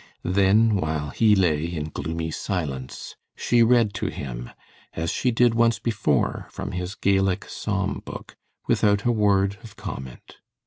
[0.25, 4.49] Then, while he lay in gloomy silence, she read to him,
[4.93, 8.35] as she did once before from his Gaelic psalm book,
[8.67, 10.37] without a word of comment.